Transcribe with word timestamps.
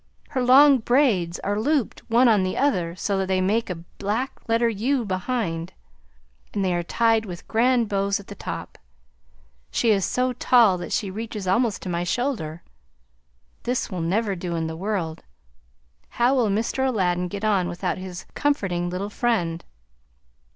Her 0.29 0.41
long 0.41 0.79
braids 0.79 1.37
are 1.41 1.59
looped 1.59 2.01
one 2.09 2.27
on 2.27 2.41
the 2.41 2.57
other 2.57 2.95
so 2.95 3.19
that 3.19 3.27
they 3.27 3.39
make 3.39 3.69
a 3.69 3.75
black 4.01 4.41
letter 4.49 4.67
U 4.67 5.05
behind, 5.05 5.73
and 6.55 6.65
they 6.65 6.73
are 6.73 6.81
tied 6.81 7.23
with 7.23 7.47
grand 7.47 7.87
bows 7.87 8.19
at 8.19 8.25
the 8.25 8.33
top! 8.33 8.79
She 9.69 9.91
is 9.91 10.03
so 10.03 10.33
tall 10.33 10.79
that 10.79 10.91
she 10.91 11.11
reaches 11.11 11.47
almost 11.47 11.83
to 11.83 11.87
my 11.89 12.03
shoulder. 12.03 12.63
This 13.61 13.91
will 13.91 14.01
never 14.01 14.35
do 14.35 14.55
in 14.55 14.65
the 14.65 14.75
world! 14.75 15.21
How 16.09 16.33
will 16.33 16.49
Mr. 16.49 16.87
Aladdin 16.87 17.27
get 17.27 17.43
on 17.45 17.67
without 17.69 17.99
his 17.99 18.25
comforting 18.33 18.89
little 18.89 19.11
friend! 19.11 19.63